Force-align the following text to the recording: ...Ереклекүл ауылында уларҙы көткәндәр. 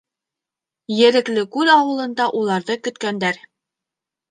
...Ереклекүл 1.07 1.71
ауылында 1.75 2.27
уларҙы 2.41 2.81
көткәндәр. 2.89 3.41